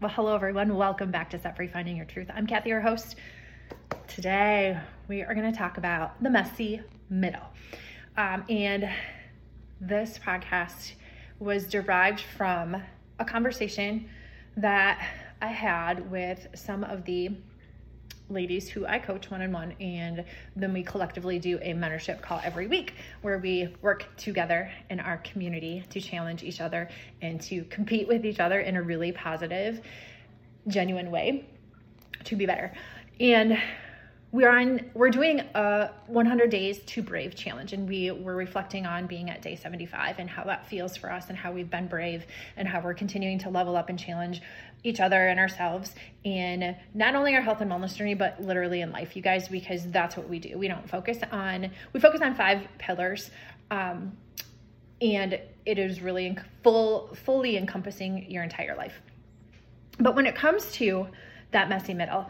[0.00, 0.74] Well, hello everyone.
[0.76, 2.28] Welcome back to Set Free Finding Your Truth.
[2.34, 3.16] I'm Kathy, your host.
[4.06, 6.80] Today we are going to talk about the messy
[7.10, 7.44] middle.
[8.16, 8.88] Um, and
[9.78, 10.92] this podcast
[11.38, 12.82] was derived from
[13.18, 14.08] a conversation
[14.56, 15.06] that
[15.42, 17.32] I had with some of the
[18.30, 20.24] ladies who I coach one on one, and
[20.56, 25.18] then we collectively do a mentorship call every week where we work together in our
[25.18, 26.88] community to challenge each other
[27.20, 29.80] and to compete with each other in a really positive,
[30.68, 31.44] genuine way
[32.24, 32.72] to be better.
[33.18, 33.58] And
[34.32, 39.06] we're on we're doing a 100 days to brave challenge and we were reflecting on
[39.06, 42.24] being at day 75 and how that feels for us and how we've been brave
[42.56, 44.40] and how we're continuing to level up and challenge
[44.84, 48.92] each other and ourselves in not only our health and wellness journey but literally in
[48.92, 50.56] life you guys because that's what we do.
[50.56, 53.30] We don't focus on we focus on five pillars
[53.72, 54.16] um,
[55.00, 59.00] and it is really full fully encompassing your entire life.
[59.98, 61.08] But when it comes to
[61.50, 62.28] that messy middle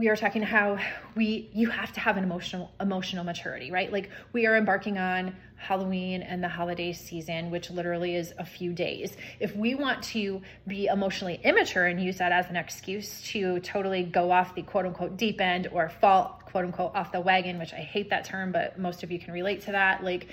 [0.00, 0.78] we are talking how
[1.14, 3.92] we you have to have an emotional emotional maturity right?
[3.92, 8.72] Like we are embarking on halloween and the holiday season which literally is a few
[8.72, 9.14] days.
[9.40, 14.02] If we want to be emotionally immature and use that as an excuse to totally
[14.02, 17.74] go off the quote unquote deep end or fall quote unquote off the wagon which
[17.74, 20.28] i hate that term but most of you can relate to that like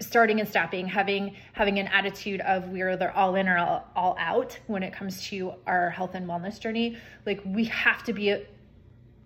[0.00, 4.16] starting and stopping having having an attitude of we're either all in or all, all
[4.18, 6.96] out when it comes to our health and wellness journey.
[7.24, 8.44] Like we have to be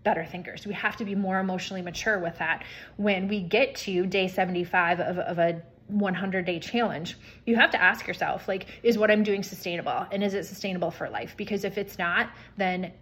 [0.05, 0.67] better thinkers.
[0.67, 2.65] We have to be more emotionally mature with that.
[2.97, 7.83] When we get to day 75 of, of a 100 day challenge you have to
[7.83, 10.07] ask yourself like is what i'm doing sustainable?
[10.13, 11.35] And is it sustainable for life?
[11.37, 12.93] Because if it's not then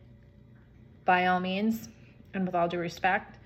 [1.05, 1.91] by all means
[2.33, 3.38] and with all due respect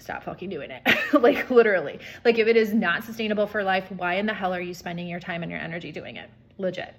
[0.00, 0.82] stop fucking doing it.
[1.12, 1.98] like literally.
[2.24, 5.08] Like if it is not sustainable for life, why in the hell are you spending
[5.08, 6.30] your time and your energy doing it?
[6.58, 6.94] Legit.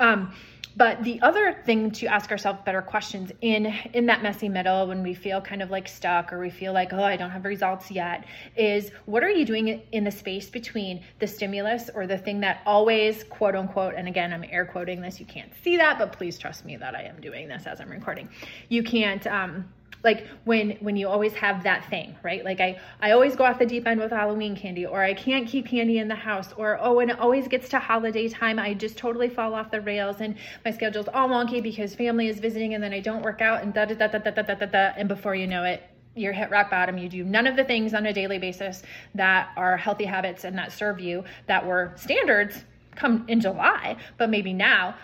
[0.00, 0.32] Um
[0.76, 5.02] but the other thing to ask ourselves better questions in in that messy middle when
[5.02, 7.90] we feel kind of like stuck or we feel like oh I don't have results
[7.90, 8.24] yet
[8.56, 12.60] is what are you doing in the space between the stimulus or the thing that
[12.66, 16.38] always quote unquote and again I'm air quoting this you can't see that but please
[16.38, 18.28] trust me that I am doing this as I'm recording
[18.68, 19.64] you can't um
[20.04, 23.58] like when when you always have that thing right like i i always go off
[23.58, 26.78] the deep end with halloween candy or i can't keep candy in the house or
[26.80, 30.20] oh when it always gets to holiday time i just totally fall off the rails
[30.20, 33.62] and my schedule's all wonky because family is visiting and then i don't work out
[33.62, 35.82] and da da da da da da da da and before you know it
[36.16, 36.98] you're hit rock bottom.
[36.98, 38.82] You do none of the things on a daily basis
[39.14, 42.64] that are healthy habits and that serve you that were standards
[42.94, 44.94] come in July, but maybe now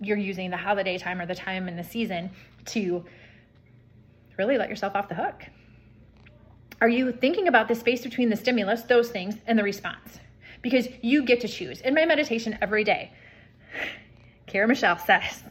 [0.00, 2.30] you're using the holiday time or the time in the season
[2.64, 3.04] to
[4.36, 5.44] really let yourself off the hook.
[6.80, 10.18] Are you thinking about the space between the stimulus, those things, and the response?
[10.60, 11.80] Because you get to choose.
[11.80, 13.12] In my meditation every day,
[14.46, 15.44] Kara Michelle says,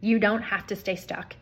[0.00, 1.36] you don't have to stay stuck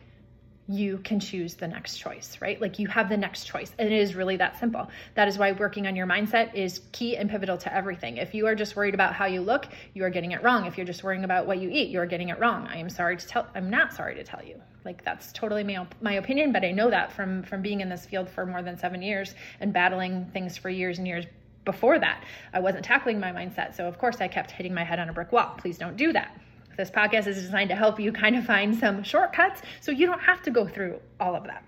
[0.67, 2.61] you can choose the next choice, right?
[2.61, 3.73] Like you have the next choice.
[3.77, 4.89] And it is really that simple.
[5.15, 8.17] That is why working on your mindset is key and pivotal to everything.
[8.17, 10.65] If you are just worried about how you look, you are getting it wrong.
[10.65, 12.67] If you're just worrying about what you eat, you're getting it wrong.
[12.67, 14.61] I am sorry to tell I'm not sorry to tell you.
[14.85, 18.05] Like that's totally my, my opinion, but I know that from from being in this
[18.05, 21.25] field for more than 7 years and battling things for years and years
[21.65, 22.23] before that.
[22.53, 23.75] I wasn't tackling my mindset.
[23.75, 25.55] So of course I kept hitting my head on a brick wall.
[25.57, 26.39] Please don't do that.
[26.81, 30.21] This podcast is designed to help you kind of find some shortcuts so you don't
[30.21, 31.63] have to go through all of that.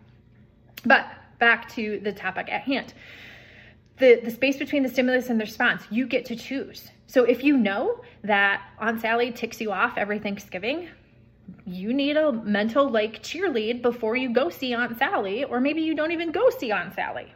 [0.85, 1.05] But
[1.37, 2.95] back to the topic at hand.
[3.97, 6.89] The, the space between the stimulus and the response, you get to choose.
[7.05, 10.87] So if you know that Aunt Sally ticks you off every Thanksgiving,
[11.63, 15.93] you need a mental like cheerlead before you go see Aunt Sally, or maybe you
[15.93, 17.31] don't even go see Aunt Sally.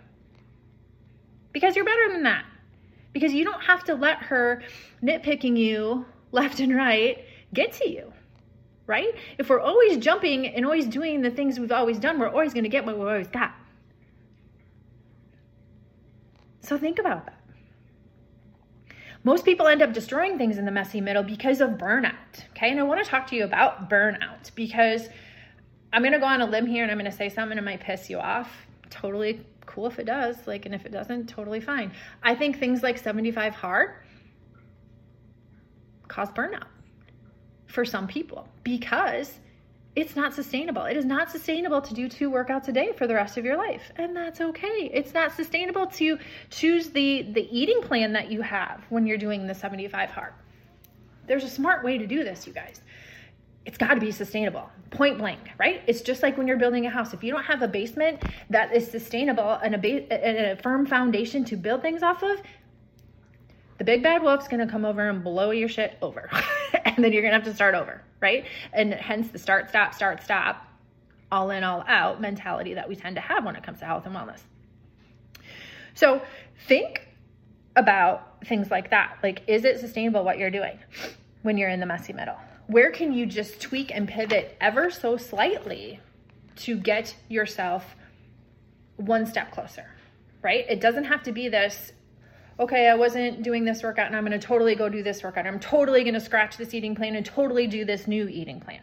[1.52, 2.44] Because you're better than that.
[3.14, 4.64] Because you don't have to let her
[5.04, 7.24] nitpicking you left and right
[7.54, 8.12] get to you,
[8.86, 9.14] right?
[9.38, 12.64] If we're always jumping and always doing the things we've always done, we're always going
[12.64, 13.54] to get what we've always got.
[16.62, 17.40] So think about that.
[19.24, 22.14] Most people end up destroying things in the messy middle because of burnout.
[22.52, 22.72] Okay.
[22.72, 25.10] And I want to talk to you about burnout because
[25.92, 27.64] I'm going to go on a limb here and I'm going to say something that
[27.64, 28.50] might piss you off.
[28.90, 30.48] Totally cool if it does.
[30.48, 31.92] Like, and if it doesn't, totally fine.
[32.24, 33.92] I think things like 75 hard
[36.08, 36.68] cause burnout
[37.78, 39.38] for some people because
[39.96, 40.86] it's not sustainable.
[40.86, 43.56] It is not sustainable to do two workouts a day for the rest of your
[43.56, 43.92] life.
[43.98, 44.90] And that's okay.
[44.92, 46.18] It's not sustainable to
[46.50, 50.34] choose the the eating plan that you have when you're doing the 75 hard.
[51.28, 52.82] There's a smart way to do this, you guys.
[53.64, 54.68] It's got to be sustainable.
[54.90, 55.84] Point blank, right?
[55.86, 57.14] It's just like when you're building a house.
[57.14, 60.88] If you don't have a basement that is sustainable and a, ba- and a firm
[60.88, 62.42] foundation to build things off of,
[63.78, 66.28] the big bad wolf's gonna come over and blow your shit over.
[66.98, 68.46] and then you're gonna have to start over, right?
[68.74, 70.68] And hence the start, stop, start, stop,
[71.32, 74.06] all in, all out mentality that we tend to have when it comes to health
[74.06, 74.42] and wellness.
[75.94, 76.22] So
[76.68, 77.08] think
[77.76, 79.18] about things like that.
[79.22, 80.80] Like, is it sustainable what you're doing
[81.44, 82.38] when you're in the messy middle?
[82.66, 86.00] Where can you just tweak and pivot ever so slightly
[86.58, 87.96] to get yourself
[88.96, 89.86] one step closer,
[90.42, 90.66] right?
[90.68, 91.92] It doesn't have to be this
[92.60, 95.46] okay, I wasn't doing this workout and I'm going to totally go do this workout.
[95.46, 98.82] I'm totally going to scratch this eating plan and totally do this new eating plan.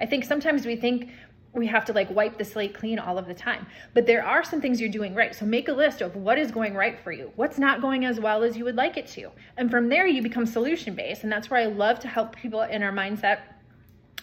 [0.00, 1.10] I think sometimes we think
[1.52, 3.66] we have to like wipe the slate clean all of the time.
[3.94, 5.34] But there are some things you're doing right.
[5.34, 8.20] So make a list of what is going right for you, what's not going as
[8.20, 9.30] well as you would like it to.
[9.56, 11.22] And from there, you become solution based.
[11.22, 13.40] And that's where I love to help people in our mindset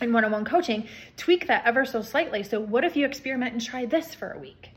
[0.01, 0.87] and one on one coaching
[1.17, 2.43] tweak that ever so slightly.
[2.43, 4.71] So, what if you experiment and try this for a week?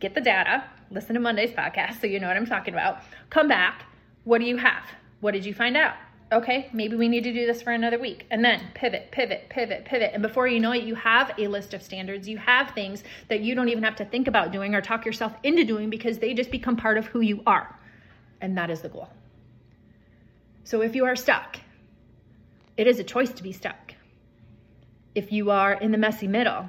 [0.00, 2.98] Get the data, listen to Monday's podcast so you know what I'm talking about.
[3.30, 3.84] Come back.
[4.24, 4.84] What do you have?
[5.20, 5.94] What did you find out?
[6.30, 8.26] Okay, maybe we need to do this for another week.
[8.30, 10.10] And then pivot, pivot, pivot, pivot.
[10.12, 12.28] And before you know it, you have a list of standards.
[12.28, 15.32] You have things that you don't even have to think about doing or talk yourself
[15.42, 17.74] into doing because they just become part of who you are.
[18.40, 19.08] And that is the goal.
[20.64, 21.56] So if you are stuck,
[22.76, 23.94] it is a choice to be stuck.
[25.14, 26.68] If you are in the messy middle,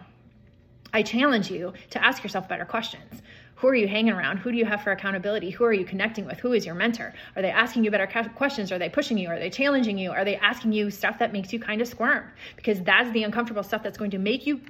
[0.94, 3.22] I challenge you to ask yourself better questions.
[3.56, 4.38] Who are you hanging around?
[4.38, 5.50] Who do you have for accountability?
[5.50, 6.40] Who are you connecting with?
[6.40, 7.14] Who is your mentor?
[7.36, 8.72] Are they asking you better questions?
[8.72, 9.28] Are they pushing you?
[9.28, 10.12] Are they challenging you?
[10.12, 12.32] Are they asking you stuff that makes you kind of squirm?
[12.56, 14.62] Because that's the uncomfortable stuff that's going to make you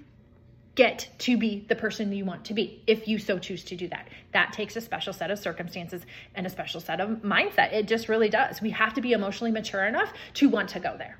[0.73, 3.87] get to be the person you want to be if you so choose to do
[3.89, 4.07] that.
[4.33, 6.03] That takes a special set of circumstances
[6.35, 7.73] and a special set of mindset.
[7.73, 8.61] It just really does.
[8.61, 11.19] We have to be emotionally mature enough to want to go there.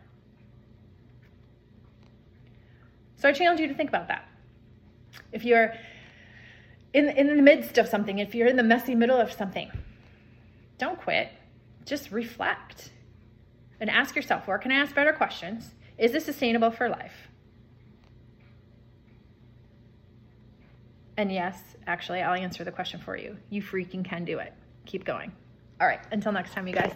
[3.17, 4.27] So I challenge you to think about that.
[5.31, 5.73] If you're
[6.93, 9.71] in, in the midst of something, if you're in the messy middle of something,
[10.77, 11.31] don't quit.
[11.85, 12.91] Just reflect
[13.79, 15.73] and ask yourself where can I ask better questions?
[15.97, 17.29] Is this sustainable for life?
[21.17, 23.35] And yes, actually, I'll answer the question for you.
[23.49, 24.53] You freaking can do it.
[24.85, 25.33] Keep going.
[25.81, 26.93] All right, until next time, you guys.